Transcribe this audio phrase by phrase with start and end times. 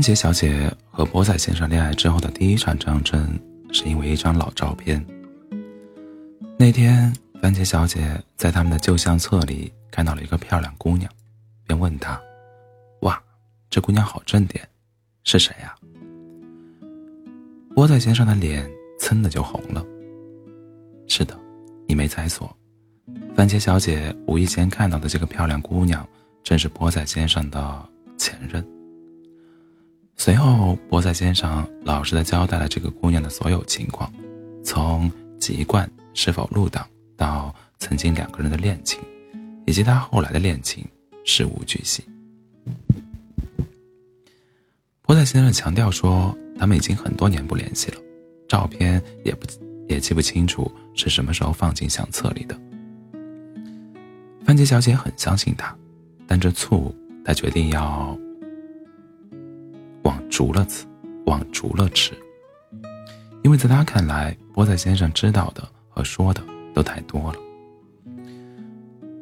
[0.00, 3.38] 番茄小姐和波仔先生恋爱之后的第一场战争，
[3.70, 5.04] 是因为一张老照片。
[6.58, 11.06] 那天，番茄小姐在他们的旧相册里看到了一个漂亮姑娘，
[11.66, 12.18] 便问她
[13.02, 13.22] ：“哇，
[13.68, 14.66] 这姑娘好正点，
[15.24, 15.74] 是谁呀？”
[17.76, 18.66] 波仔先生的脸
[18.98, 19.84] 噌的就红了。
[21.08, 21.38] 是的，
[21.86, 22.56] 你没猜错，
[23.36, 26.08] 番茄小姐无意间看到的这个漂亮姑娘，
[26.42, 28.66] 正是波仔先生的前任。
[30.22, 34.12] 随后，波仔先生老实的交代了这个姑娘的所有情况，
[34.62, 39.00] 从籍贯是否入党，到曾经两个人的恋情，
[39.64, 40.86] 以及他后来的恋情，
[41.24, 42.04] 事无巨细。
[45.00, 47.96] 波塞先生强调说，他们已经很多年不联系了，
[48.46, 49.46] 照片也不
[49.88, 52.54] 也记不清楚是什么时候放进相册里的。
[54.44, 55.74] 番茄小姐很相信他，
[56.26, 58.14] 但这醋，她决定要。
[60.40, 60.86] 足了吃，
[61.26, 62.12] 往足了吃。
[63.42, 67.38] 因为在他看来，波仔先生知道的和说的都太多了。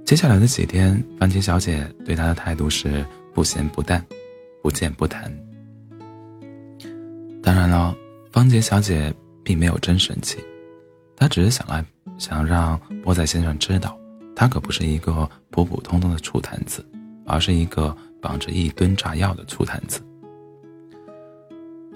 [0.06, 4.00] 接下来的几天，番茄小姐对他的态度是不咸不淡，
[4.62, 5.28] 不见不谈。
[7.42, 7.92] 当然了，
[8.30, 10.38] 番茄小姐并没有真生气，
[11.16, 11.84] 她只是想来
[12.16, 13.98] 想让波仔先生知道，
[14.36, 16.86] 他可不是一个普普通通的醋坛子，
[17.26, 20.00] 而是一个绑着一吨炸药的醋坛子。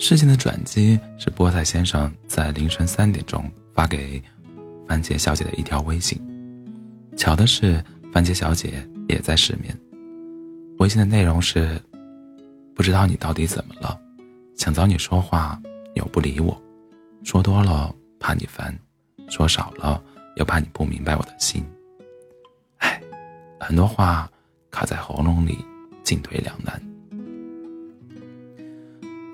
[0.03, 4.21] 事情的转机是菠菜先生在凌晨三点钟发给
[4.89, 6.21] 番茄小姐的一条微信。
[7.17, 7.81] 巧的是，
[8.13, 9.73] 番茄小姐也在失眠。
[10.81, 11.81] 微信的内容是
[12.75, 13.97] ：“不知道你到底怎么了，
[14.57, 15.57] 想找你说话
[15.95, 16.61] 又不理我，
[17.23, 18.77] 说多了怕你烦，
[19.29, 20.03] 说少了
[20.35, 21.65] 又怕你不明白我的心。
[22.79, 23.01] 唉，
[23.61, 24.29] 很多话
[24.69, 25.65] 卡在喉咙里，
[26.03, 26.83] 进退两难。”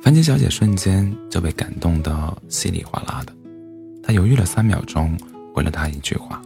[0.00, 3.32] 番茄小姐瞬间就被感动得稀里哗啦的，
[4.02, 5.18] 她犹豫了三秒钟，
[5.52, 6.40] 回了他一句话：“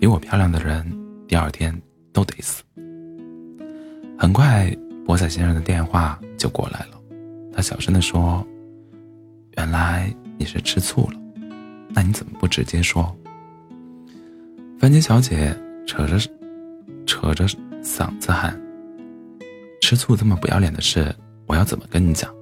[0.00, 0.86] 比我漂亮的人，
[1.28, 1.78] 第二天
[2.12, 2.62] 都得死。”
[4.16, 4.74] 很快，
[5.04, 6.98] 博仔先生的电话就过来了，
[7.52, 8.46] 他小声地说
[9.58, 11.18] ：“原来你是吃醋了，
[11.90, 13.14] 那你怎么不直接说？”
[14.78, 15.54] 番茄小姐
[15.86, 16.18] 扯着
[17.04, 17.46] 扯着
[17.82, 18.58] 嗓子喊。
[19.84, 21.14] 吃醋这么不要脸的事，
[21.46, 22.34] 我要怎么跟你讲？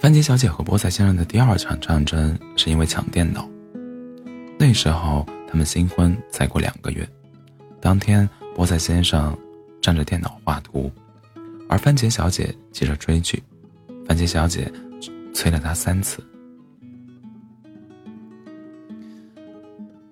[0.00, 3.48] 番茄小姐和菠菜先生的第二场战争是因为抢电脑。
[4.58, 7.08] 那时候他们新婚才过两个月。
[7.80, 9.38] 当天，菠菜先生
[9.80, 10.90] 站着电脑画图，
[11.68, 13.40] 而番茄小姐急着追剧。
[14.04, 14.68] 番茄小姐
[15.32, 16.20] 催了他三次，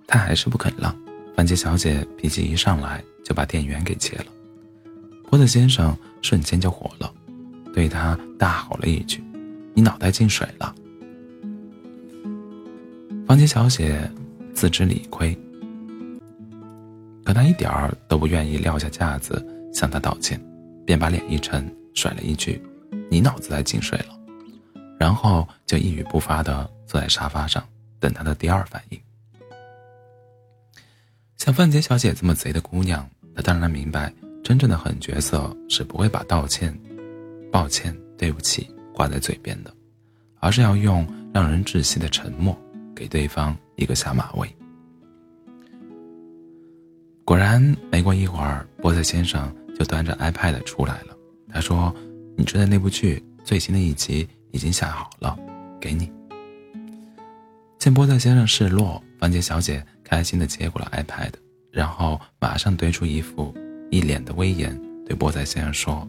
[0.06, 0.96] 他还是不肯让。
[1.34, 4.26] 番茄小姐脾气一上来，就把电源给切了。
[5.30, 7.14] 胡子先生瞬间就火了，
[7.72, 9.22] 对他大吼了一句
[9.72, 10.74] ：“你脑袋进水了！”
[13.28, 14.10] 方杰小姐
[14.52, 15.38] 自知理亏，
[17.24, 19.40] 可她一点儿都不愿意撂下架子
[19.72, 20.42] 向他道歉，
[20.84, 22.60] 便把脸一沉，甩了一句
[23.08, 24.18] ：“你脑子在进水了！”
[24.98, 27.64] 然后就一语不发的坐在沙发上
[28.00, 29.00] 等他的第二反应。
[31.36, 34.12] 像范杰小姐这么贼的姑娘，她当然明白。
[34.42, 36.76] 真正的狠角色是不会把道歉、
[37.52, 39.72] 抱歉、对不起挂在嘴边的，
[40.40, 42.56] 而是要用让人窒息的沉默
[42.94, 44.48] 给对方一个下马威。
[47.24, 47.62] 果然，
[47.92, 51.16] 没过一会儿，波特先生就端着 iPad 出来了。
[51.48, 51.94] 他说
[52.36, 55.38] ：“你追的那部剧最新的一集已经下好了，
[55.80, 56.10] 给你。”
[57.78, 61.32] 见波特先生示弱，番茄小姐开心的接过了 iPad，
[61.70, 63.54] 然后马上堆出一副。
[63.90, 66.08] 一脸的威严，对波仔先生说：“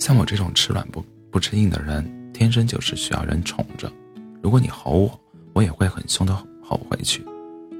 [0.00, 3.92] 像我这种吃软不不吃硬的人，天生就是需要人宠着。
[4.42, 5.20] 如果你吼我，
[5.52, 7.20] 我也会很凶的吼回去；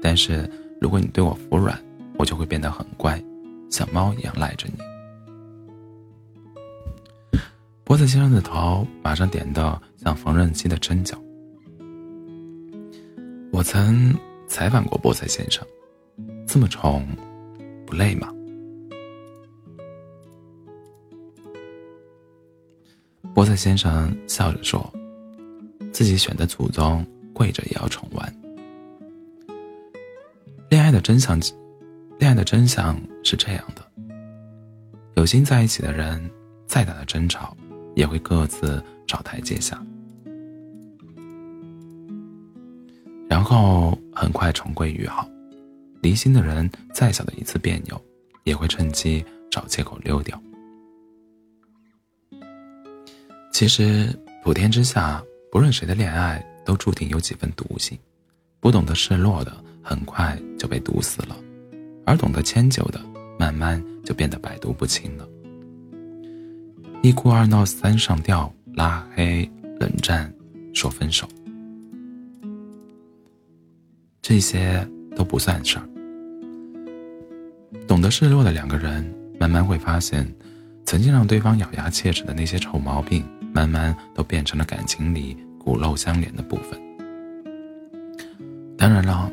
[0.01, 0.49] 但是
[0.79, 1.77] 如果你对我服软，
[2.17, 3.21] 我就会变得很乖，
[3.69, 4.77] 像猫一样赖着你。”
[7.83, 11.15] 波仔先生的头马上点的像缝纫机的针脚。
[13.51, 14.13] 我曾
[14.47, 15.65] 采访过波仔先生，
[16.47, 17.07] 这么宠，
[17.95, 18.31] 累吗？
[23.33, 24.93] 波特先生笑着说
[25.91, 28.35] ：“自己选的祖宗，跪着也要宠完。”
[30.69, 31.39] 恋爱的真相，
[32.17, 33.81] 恋爱的真相是这样的：
[35.15, 36.29] 有心在一起的人，
[36.65, 37.55] 再大的争吵，
[37.93, 39.81] 也会各自找台阶下，
[43.27, 45.27] 然后很快重归于好；
[46.05, 47.99] 离心的人，再小的一次别扭，
[48.43, 50.39] 也会趁机找借口溜掉。
[53.51, 57.97] 其实，普天之下，不论谁的恋爱都注定有几分毒性。
[58.59, 61.35] 不懂得示弱的，很快就被毒死了；
[62.05, 63.03] 而懂得迁就的，
[63.39, 65.27] 慢慢就变得百毒不侵了。
[67.01, 69.49] 一哭二闹三上吊，拉黑
[69.79, 70.31] 冷战，
[70.71, 71.27] 说分手，
[74.21, 75.89] 这些都不算事儿。
[77.87, 79.05] 懂得示弱的两个人，
[79.39, 80.27] 慢慢会发现，
[80.85, 83.23] 曾经让对方咬牙切齿的那些臭毛病，
[83.53, 86.79] 慢慢都变成了感情里骨肉相连的部分。
[88.77, 89.31] 当然了，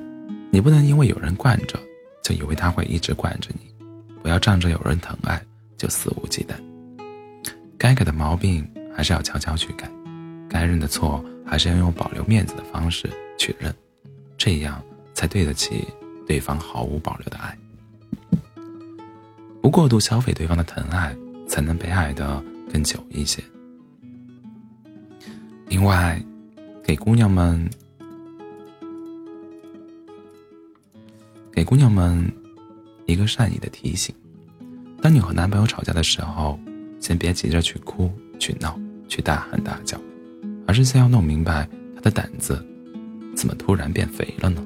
[0.51, 1.79] 你不能因为有人惯着，
[2.23, 3.75] 就以为他会一直惯着你。
[4.23, 5.43] 不要仗着有人疼爱
[5.77, 6.55] 就肆无忌惮。
[7.77, 9.91] 该改的毛病还是要悄悄去改，
[10.49, 13.75] 该认的错还是要用保留面子的方式去认，
[14.39, 14.81] 这样
[15.13, 15.89] 才对得起
[16.27, 17.59] 对方毫无保留的爱。
[19.73, 21.17] 过度消费对方的疼爱，
[21.49, 23.43] 才能被爱的更久一些。
[25.67, 26.23] 另外，
[26.85, 27.69] 给姑娘们。
[31.51, 32.31] 给姑娘们
[33.07, 34.15] 一个善意的提醒：
[35.01, 36.59] 当你和男朋友吵架的时候，
[37.01, 38.79] 先别急着去哭、去闹、
[39.09, 39.99] 去大喊大叫，
[40.67, 42.63] 而是先要弄明白他的胆子
[43.35, 44.63] 怎么突然变肥了呢？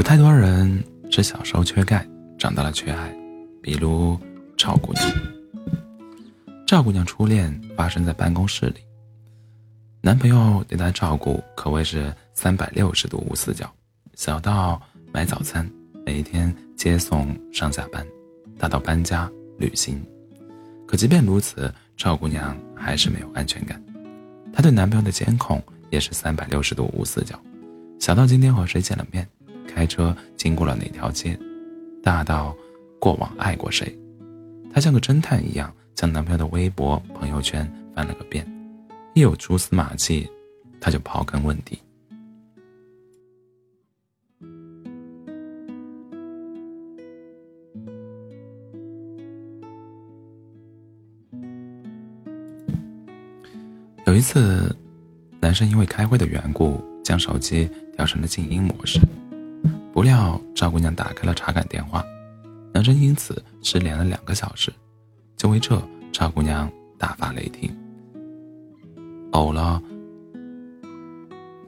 [0.00, 2.08] 有太多人是小时候缺钙，
[2.38, 3.14] 长大了缺爱。
[3.60, 4.18] 比如
[4.56, 5.04] 赵姑娘，
[6.66, 8.76] 赵姑娘初恋发生在办公室里，
[10.00, 13.70] 男朋友对她照顾可谓是三百六十度无死角，
[14.14, 14.80] 小到
[15.12, 15.70] 买早餐，
[16.06, 18.02] 每一天接送上下班，
[18.56, 20.02] 大到搬家旅行。
[20.86, 23.78] 可即便如此，赵姑娘还是没有安全感。
[24.50, 27.38] 她对男朋友的监控也是三百六十度无死角，
[27.98, 29.28] 小到今天和谁见了面，
[29.70, 31.38] 开车经过了哪条街，
[32.02, 32.56] 大到。
[33.02, 33.98] 过往爱过谁？
[34.70, 38.46] 她像个侦探一样，将男朋友的微博、朋友圈翻了个遍，
[39.14, 40.28] 一有蛛丝马迹，
[40.82, 41.78] 她就刨根问底。
[54.04, 54.76] 有一次，
[55.40, 57.66] 男生因为开会的缘故，将手机
[57.96, 59.00] 调成了静音模式，
[60.00, 62.02] 不料赵姑娘打开了查看电话。
[62.72, 64.72] 男生因此失联了两个小时，
[65.36, 65.78] 就为这
[66.10, 67.70] 赵姑娘大发雷霆，
[69.32, 69.78] 呕了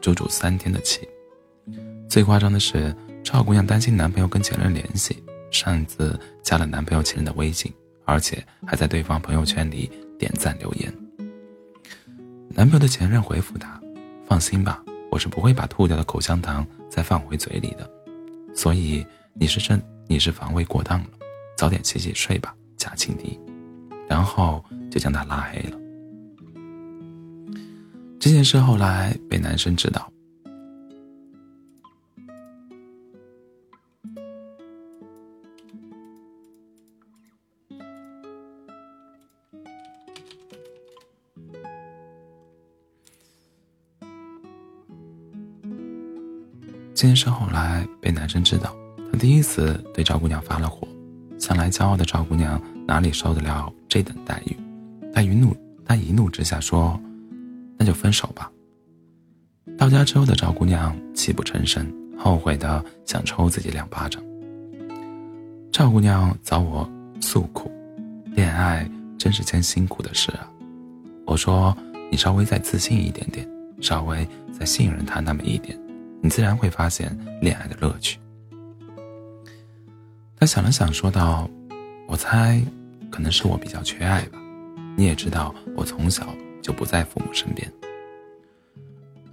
[0.00, 1.06] 足足三天的气。
[2.08, 7.70] 最夸张的是，赵姑娘担心男朋友跟前任联系，擅自加了男朋友前任的微信，
[8.06, 10.90] 而且还在对方朋友圈里点赞留言。
[12.48, 13.78] 男朋友的前任回复她
[14.24, 17.86] ：“放心吧，我是不会把吐掉的口香糖再放回嘴里的，
[18.54, 21.08] 所以你是真。”你是防卫过当了，
[21.56, 23.40] 早点洗洗睡吧，假情敌。
[24.06, 25.78] 然后就将他拉黑了。
[28.20, 30.12] 这件事后来被男生知道。
[47.02, 48.72] 这件事后来被男生知道。
[49.10, 50.86] 他第一次对赵姑娘发了火，
[51.36, 54.56] 向来骄傲的赵姑娘哪里受得了这等待遇？
[55.12, 55.52] 他一怒，
[55.84, 56.96] 他一怒之下说
[57.76, 58.48] ：“那就分手吧。”
[59.76, 64.22] 到家之后的赵姑娘泣不成声，后悔的想抽自己两巴掌。
[65.72, 66.88] 赵姑娘找我
[67.20, 67.68] 诉苦
[68.32, 70.48] ：“恋爱真是件辛苦的事啊。”
[71.26, 71.76] 我说
[72.12, 73.44] ：“你稍微再自信一点点，
[73.80, 74.24] 稍微
[74.56, 75.76] 再信任他那么一点，
[76.22, 78.18] 你自然会发现恋爱的乐趣。”
[80.40, 81.50] 他想了想，说道
[82.08, 82.62] ：“我猜，
[83.10, 84.40] 可能是我比较缺爱吧。
[84.96, 87.70] 你也知道，我从小就不在父母身边。”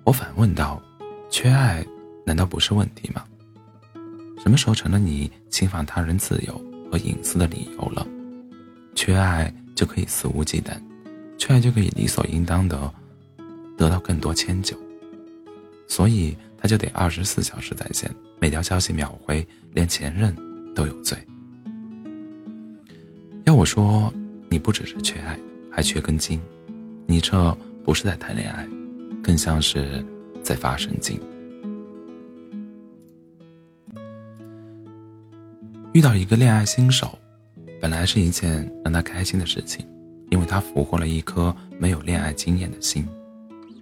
[0.04, 0.82] 我反问道
[1.30, 1.86] ：“缺爱
[2.26, 3.24] 难道不是问题吗？
[4.42, 8.08] 什么时候成了你侵犯他人自由和隐私的理由了？
[8.96, 10.82] 缺爱就可以肆无忌惮，
[11.38, 12.92] 缺爱就可以理所应当的
[13.78, 14.78] 得到更多迁就，
[15.88, 20.36] 所以他就得二十四小时在线，每条消息秒回，连前任。”
[20.76, 21.18] 都有罪。
[23.44, 24.14] 要我说，
[24.50, 25.38] 你不只是缺爱，
[25.70, 26.40] 还缺根筋。
[27.06, 28.66] 你这不是在谈恋爱，
[29.22, 30.06] 更像是
[30.42, 31.20] 在发神经。
[35.92, 37.18] 遇到一个恋爱新手，
[37.82, 39.86] 本来是一件让他开心的事情，
[40.30, 43.06] 因为他俘获了一颗没有恋爱经验的心，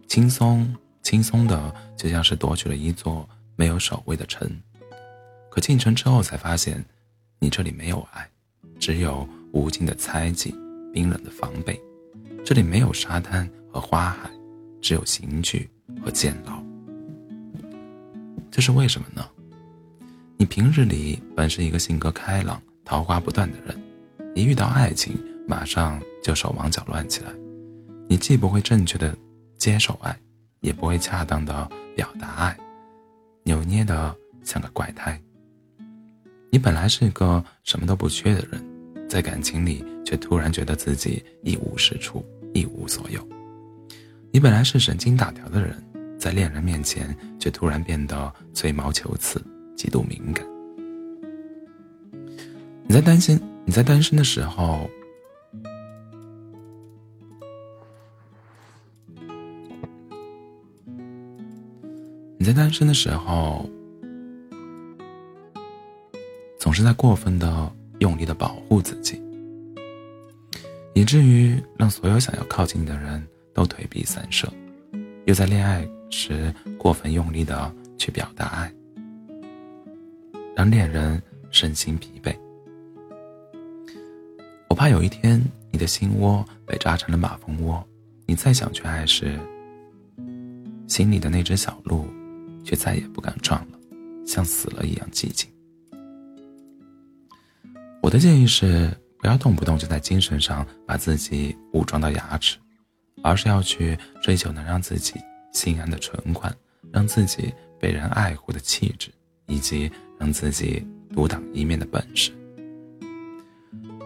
[0.08, 0.74] 轻松
[1.08, 4.46] 轻松的，就像是夺取了一座没有守卫的城。
[5.50, 6.84] 可进城之后才发现，
[7.40, 8.30] 你这里没有爱，
[8.78, 10.54] 只有无尽的猜忌、
[10.94, 11.82] 冰冷的防备。
[12.44, 14.30] 这里没有沙滩和花海，
[14.82, 15.70] 只有刑具
[16.04, 16.62] 和监牢。
[18.52, 19.26] 这是为什么呢？
[20.36, 23.82] 你平日里本是一个性格开朗、桃花不断的人，
[24.36, 27.32] 一遇到爱情，马上就手忙脚乱起来。
[28.10, 29.18] 你既不会正确的
[29.58, 30.14] 接受爱，
[30.60, 32.58] 也不会恰当的表达爱，
[33.44, 35.20] 扭捏的像个怪胎。
[36.50, 38.64] 你本来是一个什么都不缺的人，
[39.08, 43.26] 在感情里却突然觉得自己一无是处、一无所有。
[44.32, 45.82] 你本来是神经大条的人，
[46.18, 49.44] 在恋人面前却突然变得吹毛求疵、
[49.76, 50.46] 极度敏感。
[52.90, 54.90] 你在担心你在单身的时候，
[62.48, 63.70] 在单身的时候。
[66.60, 69.22] 总是在过分的用力的保护自己，
[70.94, 74.50] 以至于让所有想要靠近你的人都退避三舍；
[75.26, 78.74] 又在恋爱时过分用力的去表达爱，
[80.56, 82.36] 让恋人身心疲惫。
[84.68, 87.82] 我怕有一天你的心窝被扎成了马蜂窝，
[88.26, 89.40] 你再想去爱时，
[90.88, 92.06] 心里的那只小鹿
[92.68, 93.80] 却再也不敢撞了，
[94.26, 95.50] 像死了一样寂静。
[98.02, 102.58] 我的建议是，不要动不动就在精神上把自己武装到牙齿，
[103.24, 105.14] 而是要去追求能让自己
[105.54, 106.54] 心安的存款，
[106.92, 109.10] 让自己被人爱护的气质，
[109.46, 112.32] 以及让自己独当一面的本事。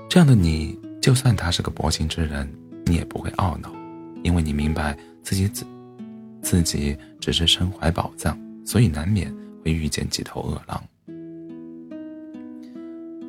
[0.07, 2.47] 这样的你，就算他是个薄情之人，
[2.85, 3.73] 你也不会懊恼，
[4.23, 5.65] 因为你明白自己自
[6.43, 10.83] 自己只是身怀宝藏，所以难免会遇见几头恶狼。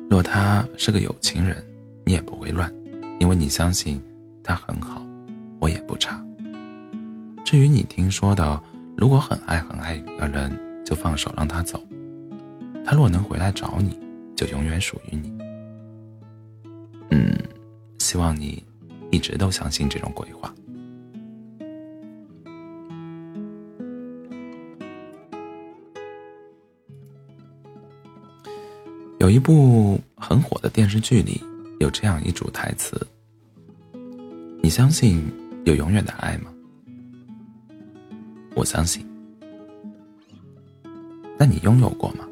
[0.09, 1.63] 若他是个有情人，
[2.05, 2.71] 你也不会乱，
[3.19, 4.01] 因为你相信
[4.43, 5.03] 他很好，
[5.59, 6.23] 我也不差。
[7.43, 8.61] 至于你听说的，
[8.95, 10.51] 如果很爱很爱一个人，
[10.85, 11.81] 就放手让他走，
[12.85, 13.99] 他若能回来找你，
[14.35, 15.33] 就永远属于你。
[17.09, 17.35] 嗯，
[17.97, 18.63] 希望你
[19.11, 20.53] 一直都相信这种鬼话。
[29.33, 31.41] 一部很火的电视剧里
[31.79, 32.95] 有这样一组台词
[34.61, 35.23] ：“你相信
[35.65, 36.53] 有永远的爱吗？”
[38.53, 39.03] 我相信。
[41.35, 42.27] 那你拥有过吗？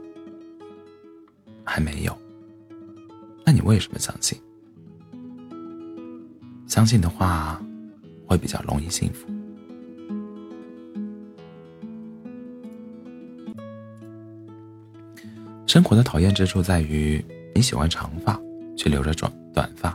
[1.64, 2.16] 还没有。
[3.44, 4.40] 那你为什么相信？
[6.68, 7.60] 相信的话，
[8.28, 9.28] 会比较容易幸福。
[15.72, 17.26] 生活的讨厌之处在于，
[17.56, 18.38] 你喜欢长发，
[18.76, 19.90] 却留着短短发；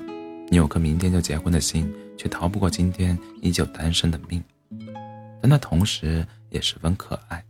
[0.49, 4.43] 你有颗明天就结婚的心，却逃不过今天依旧单身的命。
[5.39, 7.45] 但那同时也十分可爱。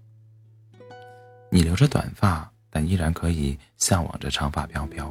[1.52, 5.04] 你留着短发，但依然可以向往着长发飘飘；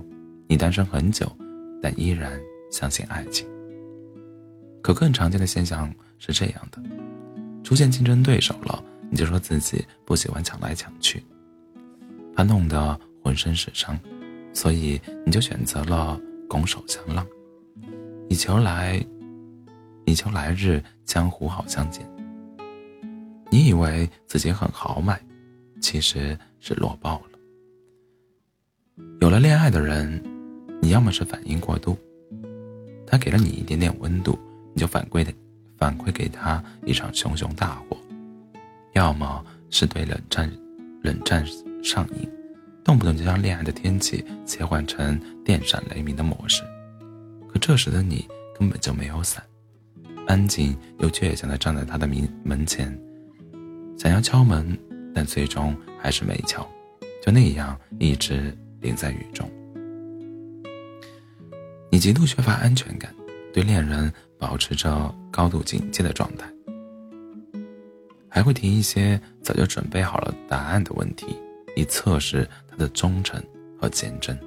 [0.50, 1.34] 你单身很久，
[1.82, 2.38] 但依然
[2.70, 3.48] 相信爱情。
[4.84, 6.84] 可更常见的现象是这样的：
[7.64, 11.24] 出现竞争对手了，你就说自己不喜欢抢来抢去。
[12.36, 13.98] 他弄得浑身是伤，
[14.54, 17.26] 所以你就选择了拱手相让，
[18.30, 19.04] 以求来，
[20.06, 22.06] 以求来日江湖好相见。
[23.50, 25.20] 你以为自己很豪迈，
[25.80, 27.40] 其实是弱爆了。
[29.22, 30.22] 有了恋爱的人，
[30.82, 31.98] 你要么是反应过度，
[33.08, 34.38] 他给了你一点点温度，
[34.74, 35.34] 你就反馈的
[35.78, 37.98] 反馈给他一场熊熊大火；
[38.94, 40.52] 要么是对冷战，
[41.02, 41.46] 冷战。
[41.86, 42.28] 上瘾，
[42.84, 46.64] 动不动就将恋爱的天气切换成电闪雷鸣的模式。
[47.48, 48.28] 可这时的你
[48.58, 49.44] 根本就没有伞，
[50.26, 53.00] 安静又倔强地站在他的门门前，
[54.00, 54.76] 想要敲门，
[55.14, 56.68] 但最终还是没敲，
[57.24, 58.52] 就那样一直
[58.82, 59.48] 淋在雨中。
[61.92, 63.14] 你极度缺乏安全感，
[63.54, 66.52] 对恋人保持着高度警戒的状态，
[68.28, 71.28] 还会提一些早就准备好了答案的问题。
[71.76, 73.42] 以测试他的忠诚
[73.80, 74.38] 和坚贞，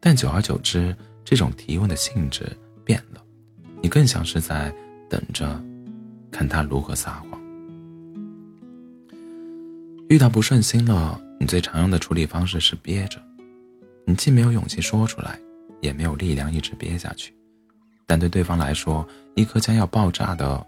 [0.00, 2.44] 但久而久之，这种提问的性质
[2.84, 3.22] 变了，
[3.82, 4.74] 你更像是在
[5.08, 5.62] 等着
[6.30, 7.38] 看他如何撒谎。
[10.08, 13.20] 遇到不顺心了，你最常用的处理方式是憋着，
[14.06, 15.38] 你既没有勇气说出来，
[15.82, 17.34] 也没有力量一直憋下去，
[18.06, 20.66] 但对对方来说，一颗将要爆炸的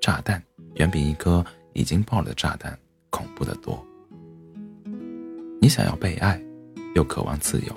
[0.00, 0.40] 炸弹，
[0.76, 2.78] 远比一颗已经爆了的炸弹
[3.10, 3.84] 恐怖的多。
[5.62, 6.42] 你想要被爱，
[6.96, 7.72] 又渴望自由；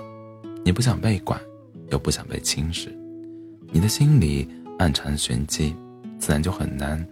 [0.64, 1.40] 你不想被管，
[1.92, 2.92] 又不想被轻视。
[3.70, 5.72] 你的心里暗藏玄机，
[6.18, 7.06] 自然就很难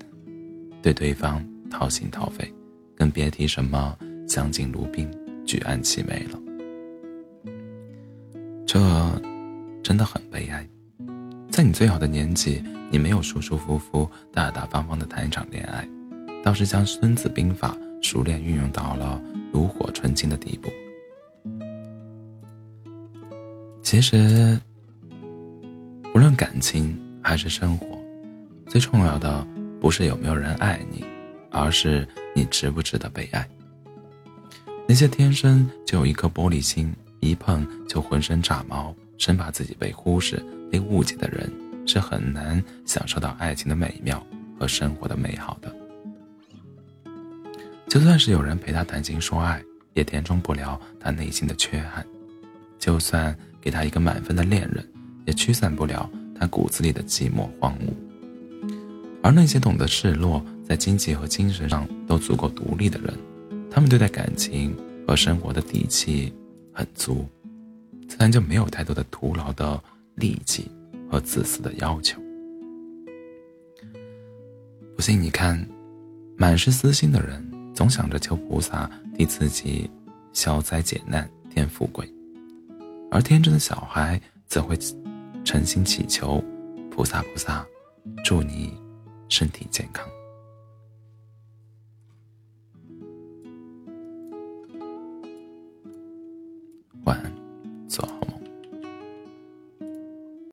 [0.82, 1.40] 对对方
[1.70, 2.52] 掏心掏肺，
[2.96, 5.08] 更别提什么相敬如宾、
[5.46, 6.40] 举案齐眉了。
[8.66, 8.80] 这
[9.80, 10.68] 真的很悲哀。
[11.52, 15.88] 在你最好的年纪，你没有舒舒服服、大大方方的谈一场恋爱，
[16.42, 19.18] 倒是将《孙子兵法》熟练运用到了
[19.50, 20.70] 炉火纯青的地步。
[23.82, 24.60] 其实，
[26.14, 27.86] 无论感情还是生活，
[28.66, 29.44] 最重要的
[29.80, 31.02] 不是有没有人爱你，
[31.50, 33.48] 而是你值不值得被爱。
[34.86, 36.94] 那些天生就有一颗玻璃心。
[37.20, 41.50] 一碰就浑身炸毛，生怕自己被忽视、被误解的人，
[41.86, 44.22] 是很难享受到爱情的美妙
[44.60, 45.74] 和生活的美好的。
[47.88, 49.62] 就算是有人陪他谈情说爱，
[49.92, 52.02] 也填充不了他内心的缺憾；
[52.78, 54.84] 就算给他一个满分的恋人，
[55.26, 57.92] 也驱散不了他骨子里的寂寞荒芜。
[59.22, 63.14] 而那些懂得示弱，在经济和精神上都足够独立的人，
[63.70, 64.76] 他们对待感情
[65.06, 66.32] 和生活的底气。
[66.76, 67.24] 很足，
[68.08, 69.80] 自然就没有太多的徒劳的
[70.16, 70.68] 力气
[71.08, 72.20] 和自私的要求。
[74.96, 75.64] 不信你看，
[76.36, 79.90] 满是私心的人，总想着求菩萨替自己
[80.32, 82.06] 消灾解难、添富贵；
[83.10, 84.78] 而天真的小孩则会
[85.44, 86.42] 诚心祈求
[86.90, 87.66] 菩萨菩萨，
[88.24, 88.72] 祝你
[89.28, 90.08] 身体健康。